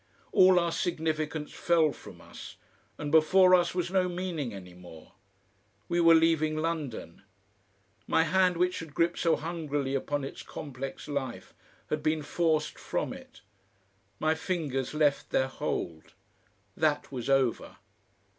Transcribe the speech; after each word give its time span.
All 0.31 0.57
our 0.59 0.71
significance 0.71 1.53
fell 1.53 1.91
from 1.91 2.21
us 2.21 2.55
and 2.97 3.11
before 3.11 3.53
us 3.53 3.75
was 3.75 3.91
no 3.91 4.09
meaning 4.09 4.51
any 4.51 4.73
more. 4.73 5.11
We 5.87 6.01
were 6.01 6.15
leaving 6.15 6.57
London; 6.57 7.21
my 8.07 8.23
hand, 8.23 8.57
which 8.57 8.79
had 8.79 8.95
gripped 8.95 9.19
so 9.19 9.35
hungrily 9.35 9.93
upon 9.93 10.23
its 10.23 10.41
complex 10.41 11.07
life, 11.07 11.53
had 11.91 12.01
been 12.01 12.23
forced 12.23 12.79
from 12.79 13.13
it, 13.13 13.41
my 14.17 14.33
fingers 14.33 14.95
left 14.95 15.29
their 15.29 15.47
hold. 15.47 16.13
That 16.75 17.11
was 17.11 17.29
over. 17.29 17.75